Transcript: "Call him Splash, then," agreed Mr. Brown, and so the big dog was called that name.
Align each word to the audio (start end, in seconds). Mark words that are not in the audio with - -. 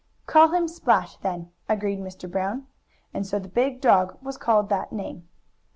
"Call 0.25 0.47
him 0.47 0.67
Splash, 0.67 1.15
then," 1.17 1.51
agreed 1.69 1.99
Mr. 1.99 2.27
Brown, 2.27 2.65
and 3.13 3.23
so 3.27 3.37
the 3.37 3.47
big 3.47 3.79
dog 3.81 4.17
was 4.23 4.35
called 4.35 4.69
that 4.69 4.91
name. 4.91 5.27